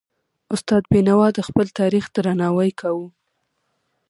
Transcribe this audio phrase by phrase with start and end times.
[0.53, 3.07] استاد بينوا د خپل تاریخ درناوی کاوه.